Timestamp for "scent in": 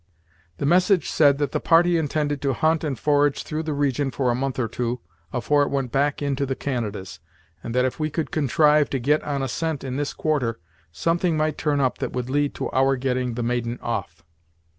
9.47-9.97